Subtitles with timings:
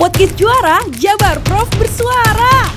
[0.00, 2.72] Podcast Juara Jabar Prof bersuara.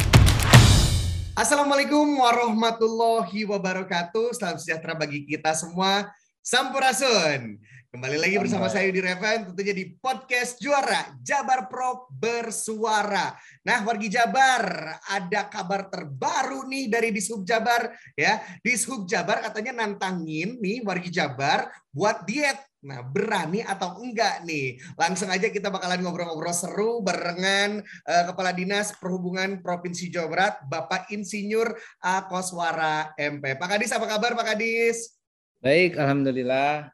[1.39, 4.35] Assalamualaikum warahmatullahi wabarakatuh.
[4.35, 6.11] Salam sejahtera bagi kita semua.
[6.43, 7.63] Sampurasun.
[7.95, 13.31] Kembali lagi bersama saya Yudi Revan tentunya di podcast Juara Jabar Pro bersuara.
[13.63, 17.87] Nah, wargi Jabar, ada kabar terbaru nih dari Dishub Jabar
[18.19, 18.43] ya.
[18.59, 22.72] Dishub Jabar katanya nantangin nih wargi Jabar buat diet.
[22.83, 24.75] Nah, berani atau enggak nih?
[24.99, 31.07] Langsung aja kita bakalan ngobrol-ngobrol seru barengan uh, Kepala Dinas Perhubungan Provinsi Jawa Barat, Bapak
[31.15, 32.27] Insinyur A.
[32.27, 33.55] Koswara MP.
[33.55, 35.15] Pak Kadis, apa kabar Pak Kadis?
[35.63, 36.91] Baik, Alhamdulillah.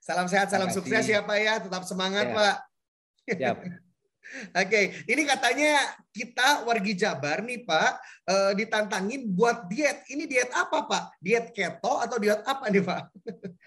[0.00, 1.54] Salam sehat, salam sukses ya Pak ya.
[1.60, 2.34] Tetap semangat ya.
[2.34, 2.56] Pak.
[3.28, 3.56] Siap.
[4.60, 5.80] Oke, ini katanya
[6.12, 7.92] kita wargi Jabar nih Pak,
[8.28, 10.04] uh, ditantangin buat diet.
[10.08, 11.20] Ini diet apa Pak?
[11.20, 13.02] Diet keto atau diet apa nih Pak?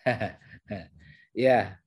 [1.31, 1.79] Ya,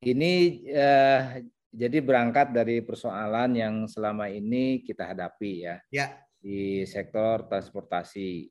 [0.00, 6.16] ini uh, jadi berangkat dari persoalan yang selama ini kita hadapi ya, ya.
[6.40, 8.48] di sektor transportasi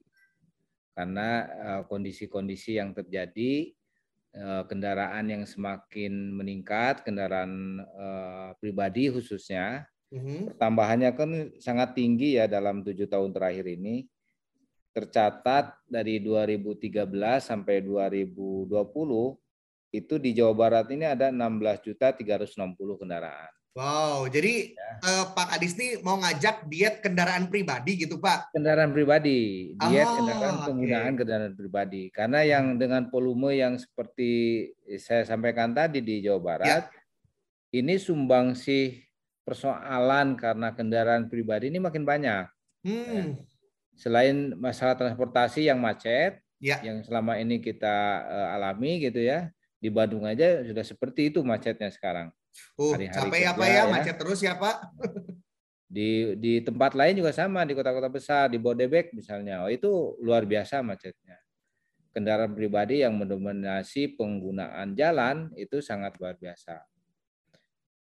[0.96, 1.50] karena
[1.90, 3.74] kondisi-kondisi uh, yang terjadi
[4.38, 10.54] uh, kendaraan yang semakin meningkat, kendaraan uh, pribadi khususnya, uh-huh.
[10.54, 14.06] pertambahannya kan sangat tinggi ya dalam tujuh tahun terakhir ini
[14.96, 17.04] tercatat dari 2013
[17.44, 18.72] sampai 2020
[20.04, 23.52] itu di Jawa Barat ini ada 16 juta 360 kendaraan.
[23.76, 24.92] Wow, jadi ya.
[25.04, 28.56] uh, Pak Adis ini mau ngajak diet kendaraan pribadi gitu Pak?
[28.56, 30.66] Kendaraan pribadi, diet oh, kendaraan okay.
[30.72, 32.04] penggunaan kendaraan pribadi.
[32.08, 34.64] Karena yang dengan volume yang seperti
[34.96, 37.84] saya sampaikan tadi di Jawa Barat, ya.
[37.84, 38.96] ini sumbangsi
[39.44, 42.48] persoalan karena kendaraan pribadi ini makin banyak.
[42.88, 43.04] Hmm.
[43.12, 43.24] Ya.
[44.00, 46.80] Selain masalah transportasi yang macet, ya.
[46.80, 49.52] yang selama ini kita uh, alami gitu ya,
[49.86, 52.34] di Bandung aja sudah seperti itu macetnya sekarang.
[52.74, 54.76] Uh, Hari -hari capek kerja, apa ya, ya macet terus ya Pak?
[55.96, 60.44] di di tempat lain juga sama di kota-kota besar di Bodebek misalnya oh itu luar
[60.44, 61.40] biasa macetnya
[62.12, 66.84] kendaraan pribadi yang mendominasi penggunaan jalan itu sangat luar biasa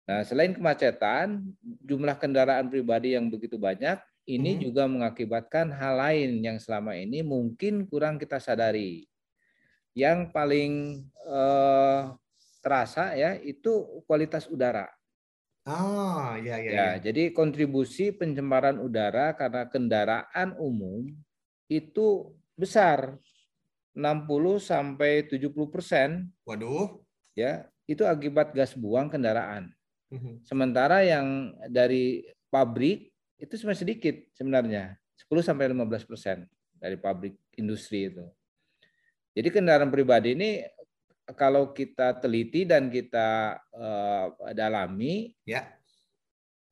[0.06, 1.50] nah selain kemacetan
[1.82, 3.98] jumlah kendaraan pribadi yang begitu banyak
[4.30, 4.62] ini hmm.
[4.70, 9.09] juga mengakibatkan hal lain yang selama ini mungkin kurang kita sadari
[10.00, 12.02] yang paling eh,
[12.64, 14.88] terasa ya itu kualitas udara.
[15.68, 16.88] Oh, ya, ya, ya, ya.
[17.12, 21.04] Jadi kontribusi pencemaran udara karena kendaraan umum
[21.68, 23.20] itu besar,
[23.92, 26.32] 60 sampai 70 persen.
[26.48, 27.04] Waduh.
[27.36, 29.70] Ya, itu akibat gas buang kendaraan.
[30.10, 30.42] Mhm.
[30.48, 36.48] Sementara yang dari pabrik itu cuma sedikit sebenarnya, 10 sampai 15 persen
[36.80, 38.24] dari pabrik industri itu.
[39.30, 40.64] Jadi kendaraan pribadi ini
[41.38, 45.66] kalau kita teliti dan kita uh, dalami, ya,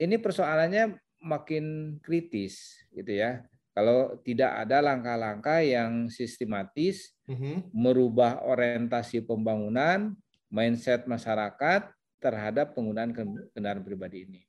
[0.02, 3.46] ini persoalannya makin kritis, gitu ya.
[3.78, 7.62] Kalau tidak ada langkah-langkah yang sistematis uh-huh.
[7.70, 10.18] merubah orientasi pembangunan,
[10.50, 11.86] mindset masyarakat
[12.18, 13.14] terhadap penggunaan
[13.54, 14.42] kendaraan pribadi ini.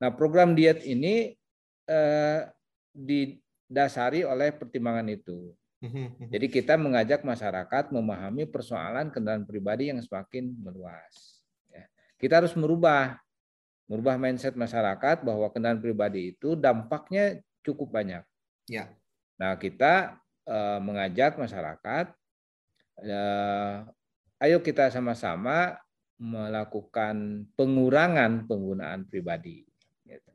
[0.00, 1.36] Nah, program diet ini
[1.84, 2.40] eh,
[2.96, 5.52] didasari oleh pertimbangan itu.
[5.80, 6.28] Mhm, mhm.
[6.28, 11.40] Jadi kita mengajak masyarakat memahami persoalan kendaraan pribadi yang semakin meluas.
[11.72, 11.88] Ya.
[12.20, 13.16] Kita harus merubah,
[13.88, 18.20] merubah mindset masyarakat bahwa kendaraan pribadi itu dampaknya cukup banyak.
[18.68, 18.92] Ya.
[19.40, 22.06] Nah kita eh, mengajak masyarakat,
[23.00, 23.76] eh,
[24.44, 25.80] ayo kita sama-sama
[26.20, 29.64] melakukan pengurangan penggunaan pribadi.
[30.04, 30.32] Gitu.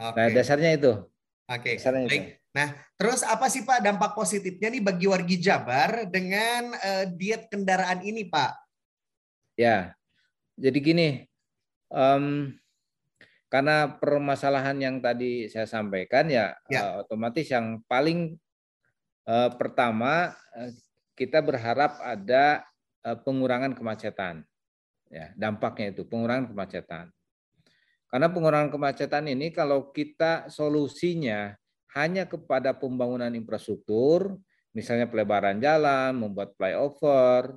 [0.00, 0.16] Okay.
[0.16, 0.92] Nah dasarnya itu.
[1.44, 1.76] Oke.
[1.76, 2.08] Okay.
[2.08, 2.08] Baik.
[2.08, 2.41] Itu.
[2.52, 2.68] Nah,
[3.00, 8.28] terus apa sih Pak dampak positifnya nih bagi wargi Jabar dengan uh, diet kendaraan ini
[8.28, 8.52] Pak?
[9.56, 9.96] Ya,
[10.60, 11.08] jadi gini,
[11.88, 12.52] um,
[13.48, 16.80] karena permasalahan yang tadi saya sampaikan ya, ya.
[17.00, 18.36] Uh, otomatis yang paling
[19.24, 20.72] uh, pertama uh,
[21.16, 22.68] kita berharap ada
[23.04, 24.44] uh, pengurangan kemacetan.
[25.08, 27.12] Ya, dampaknya itu pengurangan kemacetan.
[28.12, 31.56] Karena pengurangan kemacetan ini kalau kita solusinya
[31.92, 34.40] hanya kepada pembangunan infrastruktur,
[34.72, 37.56] misalnya pelebaran jalan, membuat flyover,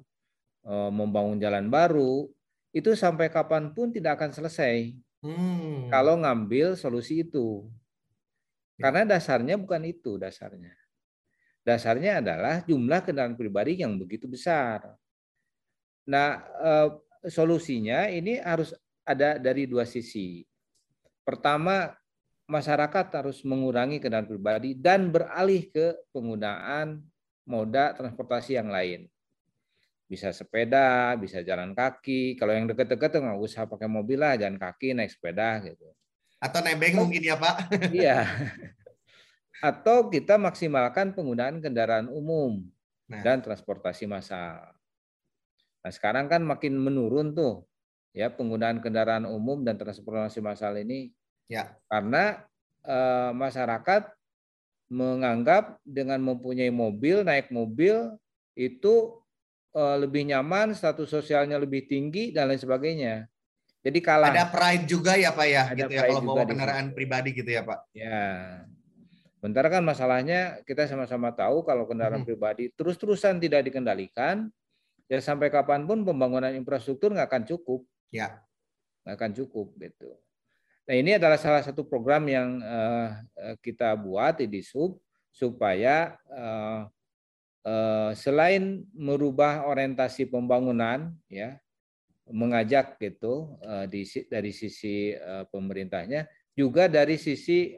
[0.68, 2.28] eh, membangun jalan baru,
[2.76, 4.92] itu sampai kapan pun tidak akan selesai.
[5.24, 5.88] Hmm.
[5.88, 7.66] Kalau ngambil solusi itu.
[8.76, 8.92] Ya.
[8.92, 10.76] Karena dasarnya bukan itu dasarnya.
[11.66, 14.94] Dasarnya adalah jumlah kendaraan pribadi yang begitu besar.
[16.06, 16.90] Nah, eh,
[17.32, 20.46] solusinya ini harus ada dari dua sisi.
[21.26, 21.90] Pertama,
[22.46, 27.02] masyarakat harus mengurangi kendaraan pribadi dan beralih ke penggunaan
[27.46, 29.10] moda transportasi yang lain.
[30.06, 32.38] bisa sepeda, bisa jalan kaki.
[32.38, 35.90] Kalau yang deket-deket nggak usah pakai mobil lah, jalan kaki, naik sepeda gitu.
[36.38, 37.56] Atau nebeng mungkin ya Pak?
[37.90, 38.22] Iya.
[39.66, 42.70] Atau kita maksimalkan penggunaan kendaraan umum
[43.10, 43.26] nah.
[43.26, 44.78] dan transportasi massal.
[45.82, 47.66] Nah sekarang kan makin menurun tuh
[48.14, 51.15] ya penggunaan kendaraan umum dan transportasi massal ini
[51.46, 52.42] ya karena
[52.86, 54.16] eh, masyarakat
[54.90, 58.14] menganggap dengan mempunyai mobil naik mobil
[58.54, 59.26] itu
[59.76, 63.28] uh, lebih nyaman, status sosialnya lebih tinggi dan lain sebagainya.
[63.86, 64.34] Jadi kalah.
[64.34, 67.62] Ada pride juga ya Pak ya, Ada gitu ya kalau bawa kendaraan pribadi gitu ya
[67.62, 67.80] Pak.
[67.94, 68.24] Ya.
[69.38, 72.30] Sementara kan masalahnya kita sama-sama tahu kalau kendaraan hmm.
[72.34, 74.50] pribadi terus-terusan tidak dikendalikan,
[75.06, 77.86] ya sampai kapan pun pembangunan infrastruktur nggak akan cukup.
[78.10, 78.42] Ya.
[79.06, 80.18] Nggak akan cukup gitu.
[80.86, 83.10] Nah ini adalah salah satu program yang uh,
[83.62, 85.02] kita buat di Sub
[85.34, 86.86] supaya uh,
[87.66, 91.58] Eh, selain merubah orientasi pembangunan ya
[92.30, 97.76] mengajak gitu eh, di dari sisi eh, pemerintahnya juga dari sisi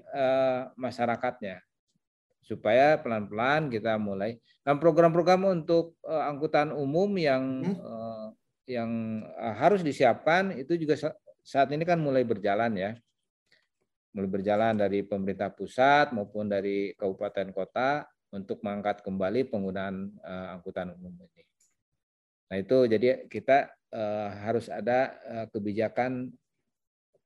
[0.77, 1.63] masyarakatnya
[2.43, 8.37] supaya pelan-pelan kita mulai dan program-program untuk angkutan umum yang hmm.
[8.69, 8.91] yang
[9.57, 11.09] harus disiapkan itu juga
[11.47, 12.91] saat ini kan mulai berjalan ya
[14.11, 18.03] mulai berjalan dari pemerintah pusat maupun dari kabupaten kota
[18.33, 21.45] untuk mengangkat kembali penggunaan uh, angkutan umum ini.
[22.51, 26.33] Nah itu jadi kita uh, harus ada uh, kebijakan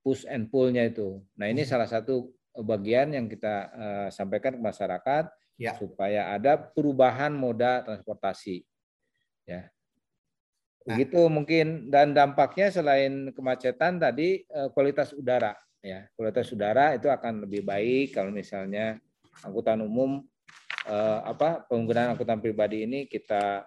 [0.04, 1.24] push and pull-nya itu.
[1.40, 5.78] Nah ini salah satu bagian yang kita uh, sampaikan ke masyarakat ya.
[5.78, 8.68] supaya ada perubahan moda transportasi.
[9.48, 9.72] Ya.
[10.82, 10.98] Nah.
[10.98, 16.10] Begitu mungkin dan dampaknya selain kemacetan tadi kualitas udara ya.
[16.18, 18.98] Kualitas udara itu akan lebih baik kalau misalnya
[19.46, 20.26] angkutan umum
[20.90, 23.66] uh, apa penggunaan angkutan pribadi ini kita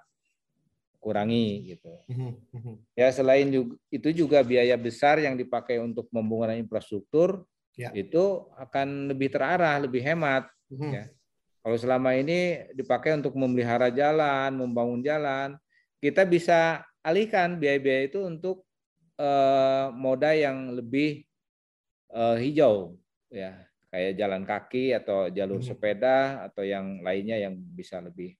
[1.05, 1.93] kurangi gitu.
[2.09, 2.75] Mhm, mhm.
[2.97, 7.45] Ya selain juga, itu juga biaya besar yang dipakai untuk pembangunan infrastruktur
[7.77, 7.93] ya.
[7.93, 10.49] itu akan lebih terarah, lebih hemat.
[10.73, 10.91] Mhm.
[10.97, 11.05] Ya.
[11.61, 15.61] Kalau selama ini dipakai untuk memelihara jalan, membangun jalan,
[16.01, 18.65] kita bisa alihkan biaya-biaya itu untuk
[19.21, 21.29] uh, moda yang lebih
[22.11, 22.97] uh, hijau,
[23.29, 23.55] ya
[23.93, 25.69] kayak jalan kaki atau jalur hmm.
[25.71, 28.35] sepeda atau yang lainnya yang bisa lebih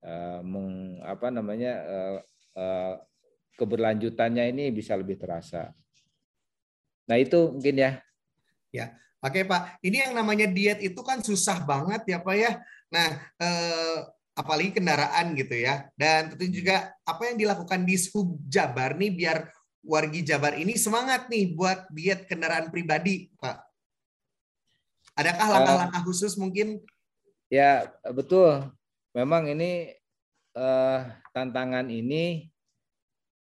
[0.00, 2.18] uh, meng, apa namanya uh,
[2.56, 2.94] uh,
[3.58, 5.74] keberlanjutannya ini bisa lebih terasa.
[7.10, 7.92] Nah itu mungkin ya.
[8.68, 8.92] Ya,
[9.24, 9.80] oke Pak.
[9.80, 12.52] Ini yang namanya diet itu kan susah banget ya Pak ya.
[12.92, 13.08] Nah,
[13.40, 13.98] eh,
[14.38, 15.90] apalagi kendaraan gitu ya.
[15.98, 19.38] Dan tentu juga apa yang dilakukan di Sub Jabar nih biar
[19.82, 23.58] wargi Jabar ini semangat nih buat diet kendaraan pribadi, Pak.
[25.18, 26.78] Adakah langkah-langkah khusus mungkin?
[27.50, 28.70] Ya betul.
[29.18, 29.98] Memang ini
[30.54, 31.02] uh,
[31.34, 32.46] tantangan ini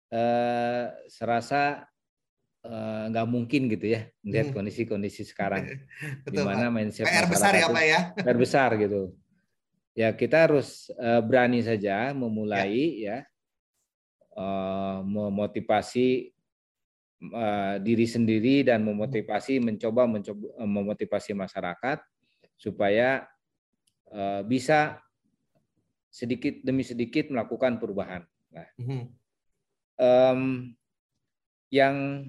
[0.09, 1.85] uh, serasa
[2.65, 4.55] uh, nggak mungkin gitu ya melihat hmm.
[4.55, 5.69] kondisi-kondisi sekarang
[6.33, 9.13] di mana mindset PR besar ya Pak ya PR besar gitu
[9.99, 16.31] ya kita harus uh, berani saja memulai ya, ya uh, memotivasi
[17.35, 21.99] uh, diri sendiri dan memotivasi mencoba mencoba eh, memotivasi masyarakat
[22.55, 23.27] supaya
[24.15, 25.03] uh, bisa
[26.07, 28.23] sedikit demi sedikit melakukan perubahan.
[28.55, 28.67] Nah,
[29.99, 30.73] um,
[31.69, 32.25] yang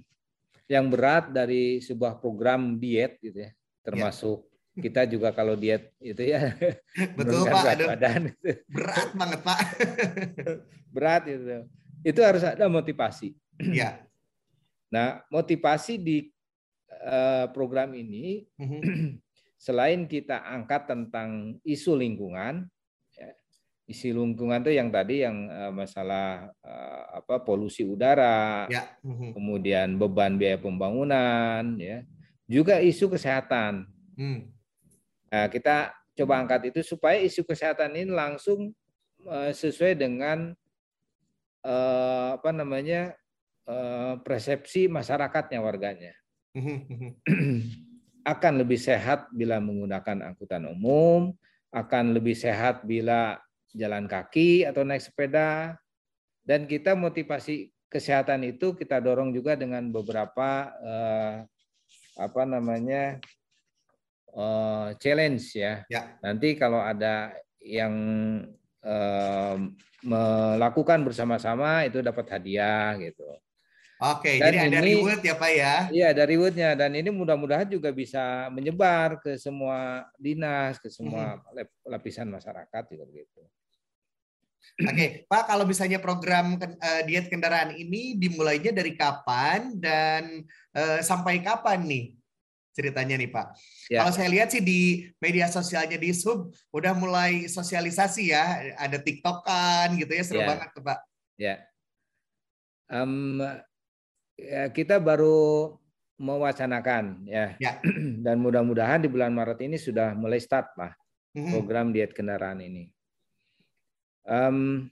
[0.66, 3.50] yang berat dari sebuah program diet gitu ya,
[3.86, 4.49] termasuk.
[4.78, 6.54] Kita juga kalau diet itu ya
[7.18, 8.22] betul pak berat badan
[8.70, 9.60] berat banget pak
[10.94, 11.56] berat itu
[12.06, 13.98] itu harus ada motivasi ya
[14.90, 16.26] Nah, motivasi di
[17.06, 19.22] uh, program ini mm-hmm.
[19.70, 22.66] selain kita angkat tentang isu lingkungan,
[23.14, 23.30] ya,
[23.86, 28.90] isu lingkungan itu yang tadi yang uh, masalah uh, apa polusi udara, ya.
[29.06, 29.30] mm-hmm.
[29.38, 32.02] kemudian beban biaya pembangunan, ya,
[32.50, 33.86] juga isu kesehatan.
[34.18, 34.50] Mm.
[35.30, 38.74] Nah, kita coba angkat itu supaya isu kesehatan ini langsung
[39.24, 40.52] uh, sesuai dengan
[41.64, 43.14] uh, apa namanya
[43.70, 46.10] Eh, persepsi masyarakatnya warganya.
[48.34, 51.30] akan lebih sehat bila menggunakan angkutan umum,
[51.70, 53.38] akan lebih sehat bila
[53.70, 55.78] jalan kaki atau naik sepeda,
[56.42, 61.36] dan kita motivasi kesehatan itu kita dorong juga dengan beberapa eh,
[62.18, 63.22] apa namanya
[64.34, 65.82] eh, challenge ya.
[65.90, 66.18] ya.
[66.22, 67.94] Nanti kalau ada yang
[68.80, 69.56] eh,
[70.00, 73.26] melakukan bersama-sama itu dapat hadiah gitu.
[74.00, 75.74] Oke, dan jadi ini, ada reward ya Pak ya?
[75.92, 81.84] Iya, ada rewardnya dan ini mudah-mudahan juga bisa menyebar ke semua dinas, ke semua hmm.
[81.84, 83.44] lapisan masyarakat juga begitu.
[84.80, 85.28] Oke.
[85.28, 91.84] Pak, kalau misalnya program uh, diet kendaraan ini dimulainya dari kapan dan uh, sampai kapan
[91.84, 92.04] nih
[92.74, 93.46] ceritanya nih Pak?
[93.90, 94.02] Ya.
[94.02, 99.98] Kalau saya lihat sih di media sosialnya di Sub udah mulai sosialisasi ya, ada TikTokan
[99.98, 100.48] gitu ya, seru ya.
[100.48, 100.98] banget tuh Pak.
[101.40, 101.54] Ya.
[102.90, 103.38] Um,
[104.34, 105.78] ya, kita baru
[106.20, 107.80] mewacanakan ya, ya.
[108.26, 110.92] dan mudah-mudahan di bulan Maret ini sudah mulai start lah
[111.32, 111.48] mhm.
[111.54, 112.92] program diet kendaraan ini
[114.26, 114.88] um,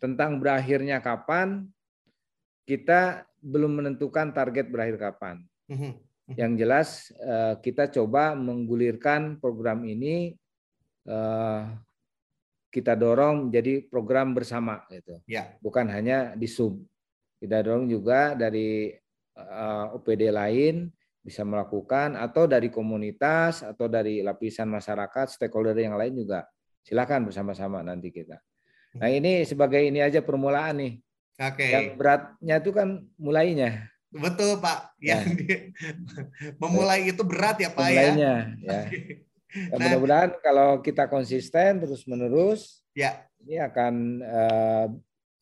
[0.00, 1.68] tentang berakhirnya kapan
[2.66, 5.36] kita belum menentukan target berakhir kapan.
[5.70, 5.92] Mhm, mhm.
[6.34, 6.88] Yang jelas
[7.22, 10.34] uh, kita coba menggulirkan program ini
[11.06, 11.70] uh,
[12.76, 15.16] kita dorong menjadi program bersama gitu.
[15.24, 15.56] Ya.
[15.64, 16.76] Bukan hanya di sub.
[17.40, 18.92] Kita dorong juga dari
[19.36, 20.88] eh, OPD lain
[21.20, 26.44] bisa melakukan atau dari komunitas atau dari lapisan masyarakat stakeholder yang lain juga
[26.84, 28.38] silakan bersama-sama nanti kita.
[28.96, 30.94] Nah ini sebagai ini aja permulaan nih.
[31.36, 31.64] Oke.
[31.64, 31.70] Okay.
[31.72, 33.88] Yang beratnya itu kan mulainya.
[34.16, 34.96] Betul Pak.
[34.98, 35.20] Ya.
[35.20, 35.58] Yang ya.
[36.62, 38.80] memulai itu berat ya Pak Mulainya, ya.
[38.86, 39.70] ya.
[39.72, 44.86] Nah, mudah-mudahan kalau kita konsisten terus menerus, ya ini akan uh,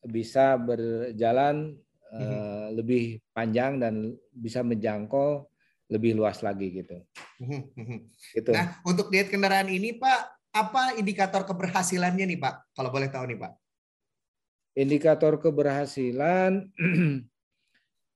[0.05, 1.73] bisa berjalan
[2.13, 5.49] uh, lebih panjang dan bisa menjangkau
[5.89, 6.97] lebih luas lagi gitu.
[8.37, 8.51] gitu.
[8.53, 12.77] Nah untuk diet kendaraan ini Pak apa indikator keberhasilannya nih Pak?
[12.77, 13.51] Kalau boleh tahu nih Pak.
[14.75, 16.71] Indikator keberhasilan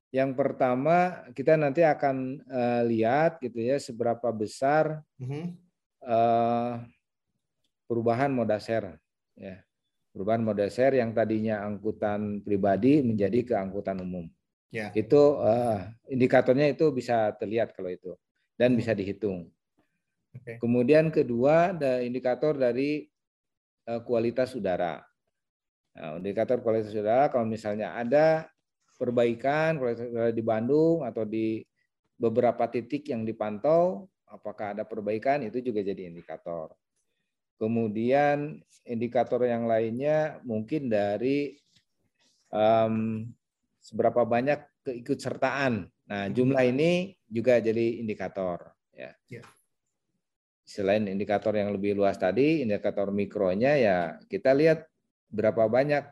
[0.10, 5.06] yang pertama kita nanti akan uh, lihat gitu ya seberapa besar
[6.02, 6.82] uh,
[7.86, 8.98] perubahan modaser
[9.38, 9.62] ya.
[10.10, 14.26] Perubahan modaser yang tadinya angkutan pribadi menjadi ke angkutan umum.
[14.74, 14.90] Ya.
[14.98, 18.18] Itu uh, indikatornya itu bisa terlihat kalau itu
[18.58, 19.54] dan bisa dihitung.
[20.34, 20.58] Okay.
[20.58, 23.06] Kemudian kedua ada indikator dari
[23.86, 25.02] uh, kualitas udara.
[25.94, 28.50] Nah, indikator kualitas udara kalau misalnya ada
[29.00, 29.80] perbaikan
[30.36, 31.64] di Bandung atau di
[32.20, 36.76] beberapa titik yang dipantau, apakah ada perbaikan itu juga jadi indikator.
[37.56, 41.56] Kemudian indikator yang lainnya mungkin dari
[42.52, 43.24] um,
[43.80, 45.88] seberapa banyak keikutsertaan.
[46.12, 48.76] Nah, jumlah ini juga jadi indikator.
[48.92, 49.16] Ya.
[49.32, 49.48] Yeah
[50.70, 53.98] selain indikator yang lebih luas tadi, indikator mikronya ya
[54.30, 54.86] kita lihat
[55.34, 56.06] berapa banyak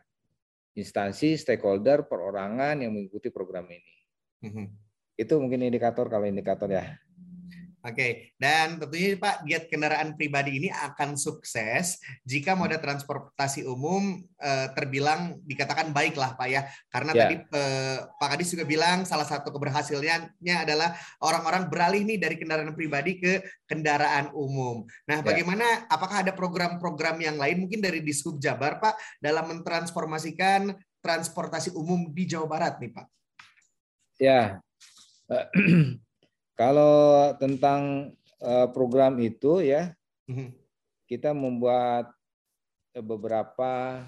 [0.78, 3.96] instansi, stakeholder, perorangan yang mengikuti program ini.
[4.46, 4.66] Mm -hmm.
[5.18, 6.94] Itu mungkin indikator kalau indikator ya.
[7.86, 14.68] Oke, dan tentunya Pak, diet kendaraan pribadi ini akan sukses jika moda transportasi umum eh,
[14.74, 16.66] terbilang dikatakan baik lah Pak ya.
[16.90, 17.20] Karena ya.
[17.22, 22.74] tadi eh, Pak Kadis juga bilang salah satu keberhasilannya adalah orang-orang beralih nih dari kendaraan
[22.74, 24.84] pribadi ke kendaraan umum.
[25.06, 25.24] Nah, ya.
[25.24, 32.10] bagaimana apakah ada program-program yang lain mungkin dari Dishub Jabar Pak dalam mentransformasikan transportasi umum
[32.10, 33.06] di Jawa Barat nih Pak?
[34.18, 34.42] Ya.
[36.58, 38.10] Kalau tentang
[38.42, 39.94] uh, program itu ya,
[40.26, 40.50] mhm.
[41.06, 42.10] kita membuat
[42.98, 44.02] eh, beberapa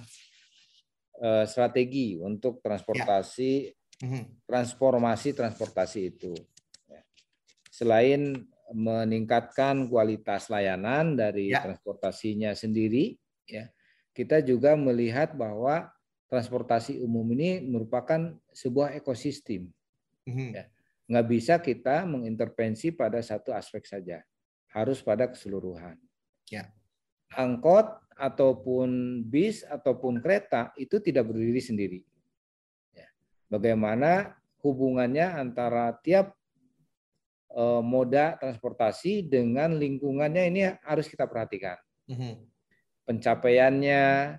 [1.21, 3.77] uh, strategi untuk transportasi, ya.
[4.01, 4.49] Mhm.
[4.49, 6.33] transformasi transportasi itu.
[6.89, 7.05] Ya.
[7.69, 8.41] Selain
[8.73, 11.61] meningkatkan kualitas layanan dari ya.
[11.61, 13.13] transportasinya sendiri,
[13.45, 13.69] ya,
[14.17, 15.93] kita juga melihat bahwa
[16.33, 19.69] transportasi umum ini merupakan sebuah ekosistem.
[20.25, 20.49] Mm-hmm.
[20.53, 20.65] Ya
[21.09, 24.21] nggak bisa kita mengintervensi pada satu aspek saja,
[24.69, 25.97] harus pada keseluruhan.
[26.53, 26.69] Ya.
[27.33, 31.99] Angkot ataupun bis ataupun kereta itu tidak berdiri sendiri.
[32.93, 33.09] Ya.
[33.49, 36.37] Bagaimana hubungannya antara tiap
[37.57, 41.81] eh, moda transportasi dengan lingkungannya ini harus kita perhatikan.
[42.05, 42.45] Mhm.
[43.09, 44.37] Pencapaiannya,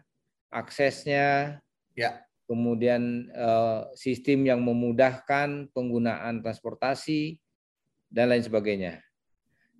[0.55, 1.59] aksesnya,
[1.99, 7.39] ya kemudian eh, sistem yang memudahkan penggunaan transportasi,
[8.11, 8.99] dan lain sebagainya.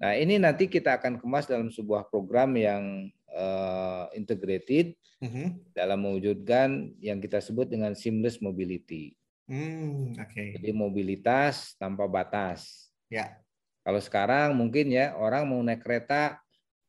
[0.01, 5.53] Nah, ini nanti kita akan kemas dalam sebuah program yang uh, integrated uh-huh.
[5.77, 9.13] dalam mewujudkan yang kita sebut dengan seamless mobility.
[9.51, 10.57] Hmm, okay.
[10.57, 12.89] Jadi mobilitas tanpa batas.
[13.13, 13.43] Ya.
[13.83, 16.39] Kalau sekarang mungkin ya orang mau naik kereta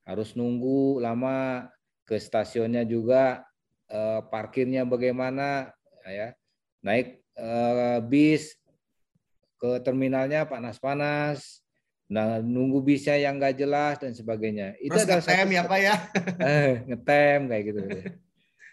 [0.06, 1.68] harus nunggu lama
[2.06, 3.44] ke stasiunnya juga
[3.92, 5.76] eh, parkirnya bagaimana
[6.08, 6.32] ya.
[6.82, 8.56] Naik eh, bis
[9.62, 11.62] ke terminalnya panas-panas
[12.12, 14.76] nah nunggu bisnya yang nggak jelas dan sebagainya.
[14.84, 15.96] Itu Terus adalah ngetem satu, ya pak ya?
[16.52, 17.80] Eh, ngetem kayak gitu.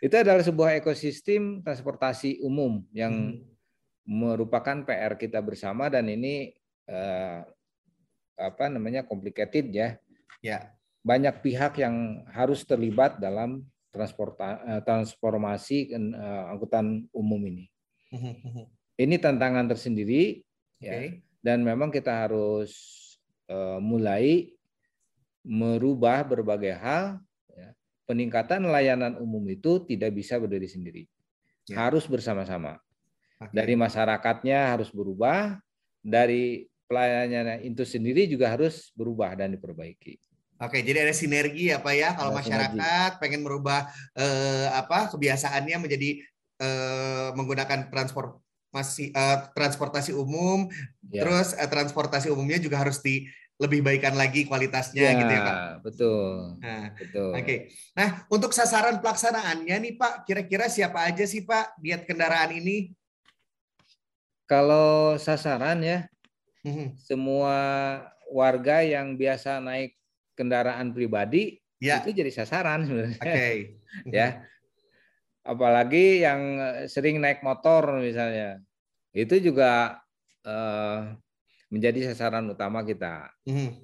[0.03, 3.47] Itu adalah sebuah ekosistem transportasi umum yang hmm.
[4.11, 6.51] merupakan PR kita bersama dan ini
[6.91, 7.39] eh,
[8.35, 9.95] apa namanya complicated ya.
[10.43, 10.75] Ya.
[11.07, 13.63] Banyak pihak yang harus terlibat dalam
[14.85, 15.95] transformasi
[16.53, 17.65] angkutan umum ini.
[18.99, 20.43] Ini tantangan tersendiri
[20.83, 20.87] okay.
[20.87, 20.99] ya
[21.39, 22.75] dan memang kita harus
[23.81, 24.53] mulai
[25.47, 27.17] merubah berbagai hal
[27.49, 27.73] ya.
[28.05, 31.03] peningkatan layanan umum itu tidak bisa berdiri sendiri
[31.71, 31.89] ya.
[31.89, 32.77] harus bersama-sama
[33.41, 33.55] okay.
[33.55, 35.57] dari masyarakatnya harus berubah
[36.05, 40.17] dari pelayanannya itu sendiri juga harus berubah dan diperbaiki.
[40.59, 43.21] Oke, jadi ada sinergi ya Pak ya kalau ada masyarakat sinergi.
[43.23, 43.87] pengen merubah
[44.19, 46.19] eh, apa kebiasaannya menjadi
[46.59, 50.67] eh, menggunakan transportasi eh, transportasi umum,
[51.07, 51.23] ya.
[51.23, 55.57] terus eh, transportasi umumnya juga harus di lebih baikkan lagi kualitasnya ya, gitu ya Pak.
[55.83, 56.31] Betul.
[56.63, 57.31] Nah, betul.
[57.35, 57.43] Oke.
[57.43, 57.59] Okay.
[57.99, 62.95] Nah, untuk sasaran pelaksanaannya nih Pak, kira-kira siapa aja sih Pak diet kendaraan ini?
[64.47, 66.07] Kalau sasaran ya,
[66.63, 66.97] hmm.
[67.03, 67.59] semua
[68.31, 69.98] warga yang biasa naik
[70.39, 71.99] kendaraan pribadi ya.
[71.99, 73.19] itu jadi sasaran sebenarnya.
[73.19, 73.27] Oke.
[73.35, 73.57] Okay.
[74.19, 74.29] ya.
[75.43, 76.41] Apalagi yang
[76.87, 78.61] sering naik motor misalnya,
[79.17, 79.97] itu juga
[80.45, 81.17] uh,
[81.73, 83.33] menjadi sasaran utama kita.
[83.49, 83.75] Hmm.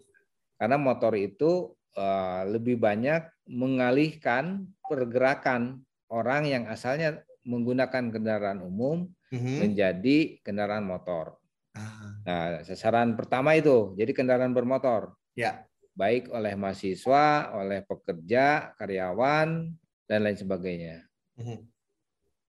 [0.61, 5.83] Karena motor itu uh, lebih banyak mengalihkan pergerakan
[6.13, 9.69] orang yang asalnya menggunakan kendaraan umum hmm.
[9.69, 11.37] menjadi kendaraan motor.
[11.75, 12.17] Ah.
[12.25, 15.17] Nah, sasaran pertama itu jadi kendaraan bermotor.
[15.37, 15.67] Ya.
[15.95, 19.71] Baik oleh mahasiswa, oleh pekerja, karyawan
[20.11, 21.07] dan lain sebagainya.
[21.39, 21.63] Hmm.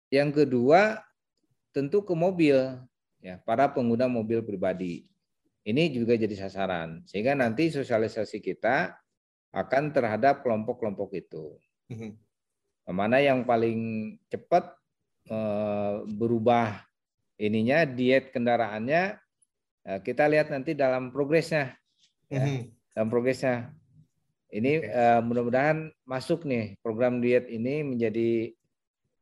[0.09, 1.05] Yang kedua
[1.77, 2.57] tentu ke mobil
[3.21, 5.05] ya, para pengguna mobil pribadi.
[5.67, 7.05] Ini juga jadi sasaran.
[7.05, 8.97] Sehingga nanti sosialisasi kita
[9.53, 11.61] akan terhadap kelompok-kelompok itu.
[11.93, 12.17] Hmm.
[12.87, 14.73] Mana yang paling cepat
[15.27, 16.87] eh, berubah
[17.37, 19.19] ininya diet kendaraannya
[19.85, 21.77] eh, kita lihat nanti dalam progresnya
[22.31, 22.63] ya, mm-hmm.
[22.97, 23.77] Dalam progresnya
[24.49, 24.89] ini okay.
[24.89, 28.57] uh, mudah-mudahan masuk nih program diet ini menjadi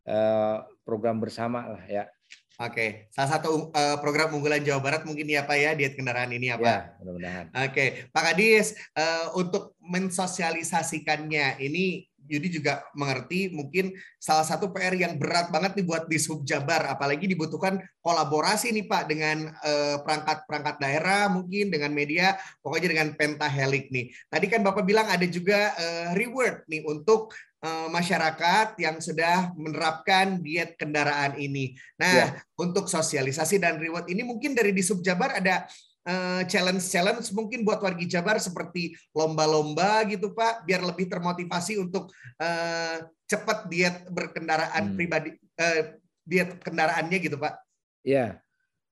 [0.07, 2.07] uh, program bersama lah ya
[2.55, 6.55] Oke, salah satu uh, program unggulan Jawa Barat mungkin ya Pak ya diet kendaraan ini
[6.55, 6.63] ya Pak.
[6.71, 7.47] Ya, mudah-mudahan.
[7.51, 15.21] Oke, Pak Kadis uh, untuk mensosialisasikannya ini Yudi juga mengerti mungkin salah satu PR yang
[15.21, 21.29] berat banget nih buat di Subjabar apalagi dibutuhkan kolaborasi nih Pak dengan eh, perangkat-perangkat daerah
[21.29, 24.13] mungkin dengan media pokoknya dengan pentahelik nih.
[24.29, 30.41] Tadi kan Bapak bilang ada juga uh, reward nih untuk uh, masyarakat yang sudah menerapkan
[30.41, 31.77] diet kendaraan ini.
[32.01, 32.29] Nah, ya.
[32.57, 35.94] untuk sosialisasi dan reward ini mungkin dari di Subjabar ada Eh,
[36.45, 43.73] challenge-challenge mungkin buat warga Jabar seperti lomba-lomba gitu Pak, biar lebih termotivasi untuk uh, cepat
[43.73, 44.97] diet berkendaraan hmm.
[45.01, 47.57] pribadi, uh, diet kendaraannya gitu Pak.
[48.05, 48.37] Iya,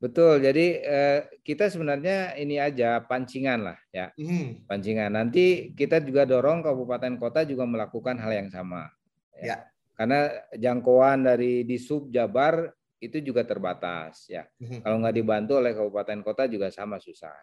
[0.01, 0.40] betul.
[0.40, 4.64] Jadi uh, kita sebenarnya ini aja pancingan lah ya, hmm.
[4.64, 5.12] pancingan.
[5.12, 8.88] Nanti kita juga dorong kabupaten kota juga melakukan hal yang sama.
[9.37, 9.44] Ya.
[9.44, 9.57] ya.
[9.92, 14.46] Karena jangkauan dari di sub Jabar itu juga terbatas ya.
[14.62, 14.86] Mhm.
[14.86, 17.34] Kalau nggak dibantu oleh kabupaten kota juga sama susah.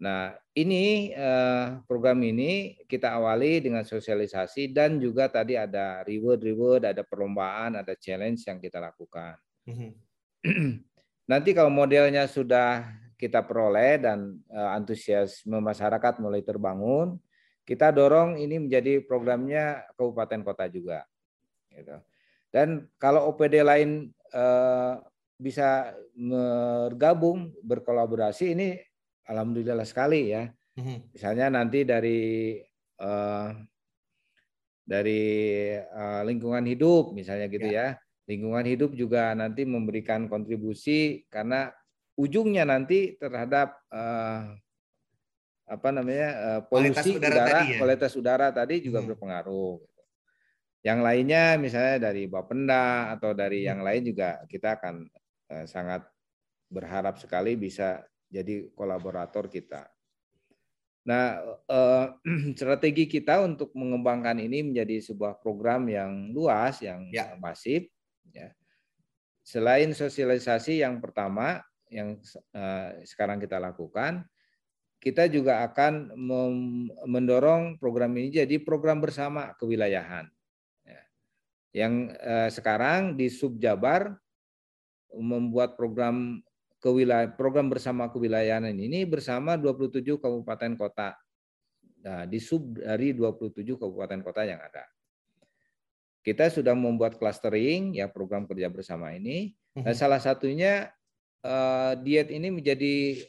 [0.00, 6.82] Nah ini eh, program ini kita awali dengan sosialisasi dan juga tadi ada reward reward,
[6.88, 9.36] ada perlombaan, ada challenge yang kita lakukan.
[9.68, 9.90] Mhm.
[11.30, 12.88] Nanti kalau modelnya sudah
[13.20, 17.20] kita peroleh dan eh, antusiasme masyarakat mulai terbangun,
[17.64, 21.04] kita dorong ini menjadi programnya kabupaten kota juga.
[21.72, 21.96] Gitu.
[22.54, 24.94] Dan kalau OPD lain Eh,
[25.38, 28.74] bisa bergabung berkolaborasi ini
[29.30, 30.50] alhamdulillah sekali ya.
[30.74, 31.14] Mhm.
[31.14, 32.58] Misalnya nanti dari
[32.98, 33.50] uh,
[34.82, 35.22] dari
[35.78, 37.94] uh, lingkungan hidup misalnya gitu ya.
[37.94, 38.02] ya.
[38.26, 41.70] Lingkungan hidup juga nanti memberikan kontribusi karena
[42.18, 43.76] ujungnya nanti terhadap
[45.64, 47.78] apa namanya polusi kualitas udara, udara tadi ya?
[47.78, 49.08] kualitas udara tadi juga hmm.
[49.12, 49.76] berpengaruh.
[50.84, 53.68] Yang lainnya misalnya dari Bapenda atau dari hmm.
[53.72, 55.08] yang lain juga kita akan
[55.48, 56.04] eh, sangat
[56.68, 59.88] berharap sekali bisa jadi kolaborator kita.
[61.08, 62.06] Nah, eh,
[62.60, 67.32] strategi kita untuk mengembangkan ini menjadi sebuah program yang luas, yang ya.
[67.40, 67.88] masif.
[68.28, 68.52] Ya.
[69.40, 72.20] Selain sosialisasi yang pertama yang
[72.52, 74.28] eh, sekarang kita lakukan,
[75.00, 76.12] kita juga akan
[77.08, 80.33] mendorong program ini jadi program bersama kewilayahan
[81.74, 84.14] yang eh, sekarang di Subjabar
[85.10, 86.38] membuat program
[86.78, 91.16] kewilayah program bersama kewilayahan ini bersama 27 kabupaten kota.
[92.04, 94.84] Nah, di sub dari 27 kabupaten kota yang ada.
[96.20, 99.56] Kita sudah membuat clustering ya program kerja bersama ini.
[99.72, 99.96] Nah, mhm.
[99.96, 100.92] salah satunya
[101.40, 103.24] uh, diet ini menjadi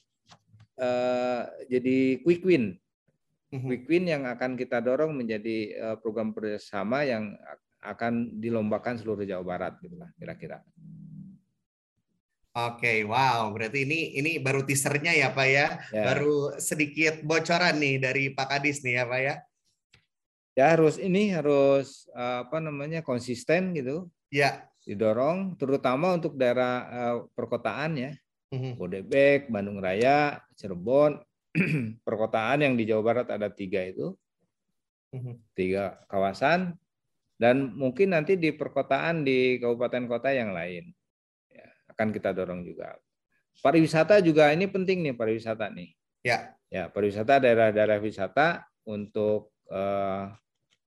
[0.75, 2.75] uh, jadi quick win.
[3.55, 3.67] Mhm.
[3.71, 7.39] Quick win yang akan kita dorong menjadi uh, program bersama yang
[7.85, 10.65] akan dilombakan seluruh Jawa Barat gitu lah kira-kira.
[12.55, 13.51] Oke, wow.
[13.51, 15.67] Berarti ini ini baru teasernya ya, Pak ya.
[15.91, 16.03] ya.
[16.07, 19.35] Baru sedikit bocoran nih dari Pak Kadis nih ya, Pak ya.
[20.55, 24.07] Ya harus ini harus apa namanya konsisten gitu.
[24.31, 24.71] Ya.
[24.87, 28.11] Didorong, terutama untuk daerah uh, perkotaan ya.
[28.55, 28.73] Mm-hmm.
[28.79, 31.19] Bodebek, Bandung Raya, Cirebon,
[32.07, 34.15] perkotaan yang di Jawa Barat ada tiga itu,
[35.11, 35.35] mm-hmm.
[35.57, 36.77] tiga kawasan,
[37.35, 40.91] dan mungkin nanti di perkotaan di kabupaten kota yang lain
[41.95, 42.99] akan kita dorong juga.
[43.63, 45.95] Pariwisata juga ini penting nih pariwisata nih.
[46.27, 46.51] Ya.
[46.67, 50.27] Ya, pariwisata daerah-daerah wisata untuk eh,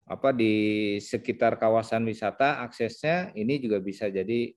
[0.04, 4.48] apa di sekitar kawasan wisata aksesnya ini juga bisa jadi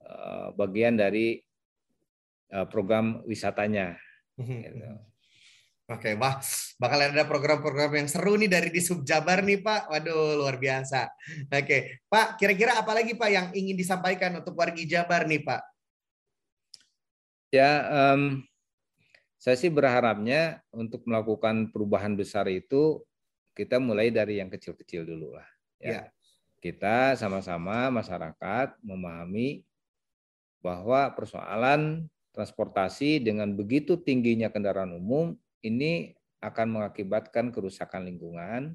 [0.00, 1.44] eh, bagian dari
[2.48, 4.00] eh, program wisatanya.
[4.40, 5.11] Mhm, gitu.
[5.90, 6.38] Oke, wah,
[6.78, 9.90] bakal ada program-program yang seru nih dari di Subjabar nih, Pak.
[9.90, 11.10] Waduh, luar biasa.
[11.50, 15.62] Oke, Pak, kira-kira apa lagi Pak yang ingin disampaikan untuk warga Jabar nih, Pak?
[17.50, 18.46] Ya, um,
[19.42, 23.02] saya sih berharapnya untuk melakukan perubahan besar itu
[23.58, 25.48] kita mulai dari yang kecil-kecil dulu lah.
[25.82, 25.90] Ya.
[25.90, 26.02] ya.
[26.62, 29.66] Kita sama-sama masyarakat memahami
[30.62, 38.74] bahwa persoalan transportasi dengan begitu tingginya kendaraan umum ini akan mengakibatkan kerusakan lingkungan,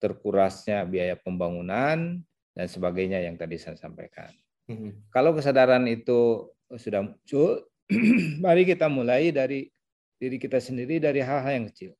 [0.00, 2.20] terkurasnya biaya pembangunan,
[2.52, 4.28] dan sebagainya yang tadi saya sampaikan.
[4.68, 5.00] Hmm.
[5.08, 7.64] Kalau kesadaran itu sudah muncul,
[8.44, 9.72] mari kita mulai dari
[10.20, 11.92] diri kita sendiri dari hal-hal yang kecil.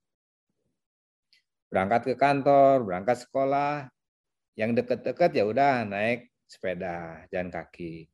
[1.73, 3.89] Berangkat ke kantor, berangkat sekolah,
[4.61, 8.13] yang dekat-dekat ya udah naik sepeda, jalan kaki.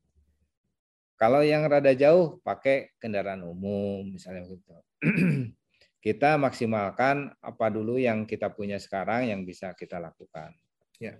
[1.17, 4.77] Kalau yang rada jauh pakai kendaraan umum misalnya gitu.
[6.05, 10.53] kita maksimalkan apa dulu yang kita punya sekarang yang bisa kita lakukan.
[10.97, 11.19] Ya.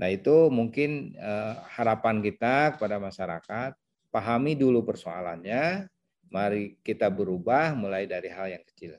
[0.00, 3.76] Nah itu mungkin eh, harapan kita kepada masyarakat
[4.10, 5.86] pahami dulu persoalannya,
[6.28, 8.98] mari kita berubah mulai dari hal yang kecil.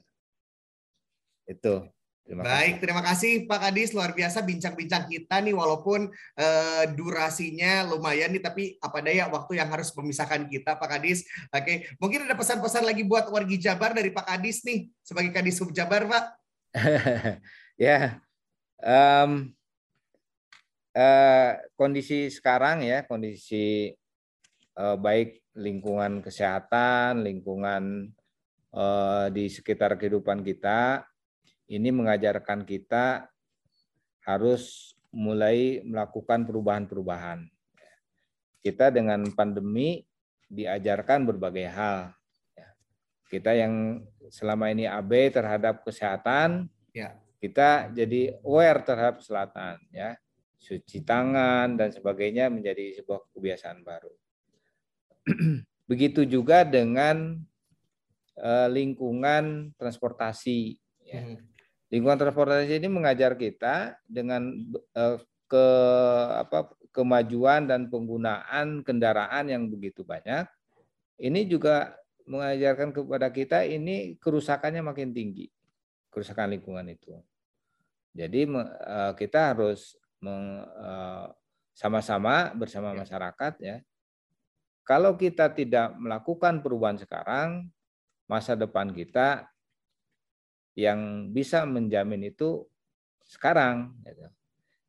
[1.46, 1.88] Itu.
[2.32, 2.80] Terima Baik, kasih.
[2.80, 6.08] terima kasih Pak Kadis luar biasa bincang-bincang kita nih walaupun
[6.40, 11.28] eh, durasinya lumayan nih tapi apa daya waktu yang harus memisahkan kita Pak Kadis.
[11.52, 15.76] Oke, mungkin ada pesan-pesan lagi buat wargi Jabar dari Pak Kadis nih sebagai Kadis Sub
[15.76, 16.24] Jabar, Pak.
[17.76, 18.24] ya.
[18.80, 19.52] Um,
[20.96, 23.92] uh, kondisi sekarang ya, kondisi
[24.80, 28.08] eh, baik lingkungan kesehatan, lingkungan
[28.72, 31.04] eh, di sekitar kehidupan kita,
[31.72, 33.32] ini mengajarkan kita
[34.28, 37.48] harus mulai melakukan perubahan-perubahan.
[38.60, 40.04] Kita dengan pandemi
[40.52, 42.12] diajarkan berbagai hal.
[43.32, 47.16] Kita yang selama ini AB terhadap kesehatan, ya.
[47.40, 50.20] kita jadi aware terhadap selatan, ya,
[50.60, 54.12] cuci tangan dan sebagainya menjadi sebuah kebiasaan baru.
[55.90, 57.40] Begitu juga dengan
[58.36, 60.76] uh, lingkungan transportasi.
[61.08, 61.24] Ya.
[61.24, 61.51] Hmm.
[61.92, 64.48] Lingkungan transportasi ini mengajar kita dengan
[64.96, 65.66] uh, ke
[66.40, 70.48] apa kemajuan dan penggunaan kendaraan yang begitu banyak.
[71.20, 75.52] Ini juga mengajarkan kepada kita ini kerusakannya makin tinggi,
[76.08, 77.20] kerusakan lingkungan itu.
[78.16, 80.00] Jadi uh, kita harus
[81.76, 83.04] sama-sama bersama ya.
[83.04, 83.82] masyarakat ya
[84.92, 87.70] kalau kita tidak melakukan perubahan sekarang,
[88.26, 89.48] masa depan kita
[90.82, 92.66] yang bisa menjamin itu
[93.30, 93.94] sekarang.
[94.02, 94.26] Gitu.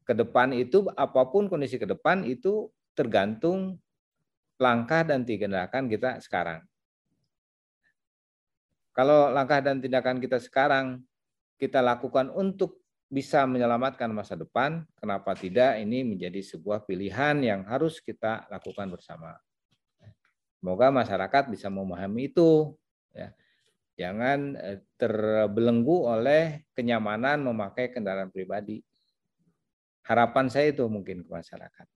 [0.03, 3.77] Ke depan itu apa pun kondisi ke depan itu tergantung
[4.57, 6.65] langkah dan tindakan kita sekarang.
[8.93, 11.01] Kalau langkah dan tindakan kita sekarang
[11.57, 18.01] kita lakukan untuk bisa menyelamatkan masa depan, kenapa tidak ini menjadi sebuah pilihan yang harus
[18.01, 19.37] kita lakukan bersama.
[20.57, 22.73] Semoga masyarakat bisa memahami itu.
[23.11, 23.37] Ya.
[23.97, 28.81] Jangan eh, terbelenggu oleh kenyamanan memakai kendaraan pribadi.
[30.03, 31.87] Harapan saya itu mungkin ke masyarakat.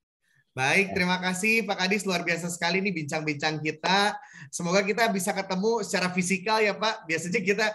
[0.56, 0.92] Baik, ya.
[0.96, 4.16] terima kasih Pak Kadis luar biasa sekali nih bincang-bincang kita.
[4.48, 7.04] Semoga kita bisa ketemu secara fisikal ya Pak.
[7.04, 7.66] Biasanya kita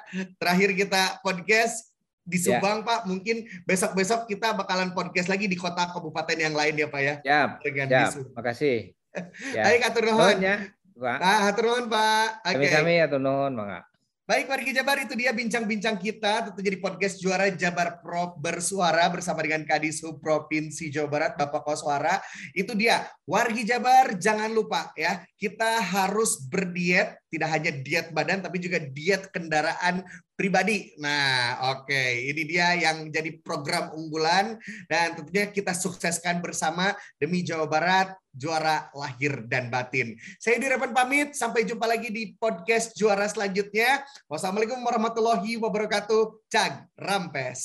[0.41, 1.93] terakhir kita podcast
[2.25, 2.57] di ya.
[2.57, 2.85] Subang ya.
[2.89, 2.99] Pak.
[3.05, 7.15] Mungkin besok-besok kita bakalan podcast lagi di kota kabupaten yang lain ya Pak ya.
[7.21, 7.41] Ya.
[7.61, 8.77] Terima kasih.
[9.51, 9.67] Ya.
[9.67, 10.39] Baik, atur nuhun.
[10.39, 10.71] Ya.
[10.95, 11.19] Pak.
[11.19, 12.47] Ah, nuhun, Pak.
[12.47, 13.90] Kami kami atur nuhun, Bang.
[14.31, 14.95] Baik, warga Jabar.
[15.03, 16.47] Itu dia bincang-bincang kita.
[16.47, 22.15] Tentunya di podcast Juara Jabar Pro bersuara bersama dengan Kadisub Provinsi Jawa Barat Bapak Koswara.
[22.55, 28.63] Itu dia, warga Jabar jangan lupa ya, kita harus berdiet, tidak hanya diet badan tapi
[28.63, 29.99] juga diet kendaraan
[30.41, 30.97] pribadi.
[30.97, 32.33] Nah, oke, okay.
[32.33, 34.57] ini dia yang jadi program unggulan
[34.89, 40.17] dan tentunya kita sukseskan bersama demi Jawa Barat juara lahir dan batin.
[40.41, 44.01] Saya Direpan pamit, sampai jumpa lagi di podcast juara selanjutnya.
[44.25, 46.49] Wassalamualaikum warahmatullahi wabarakatuh.
[46.49, 47.61] Cag Rampes.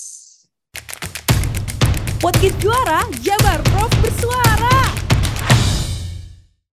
[2.21, 3.93] Podcast juara Jabar Prof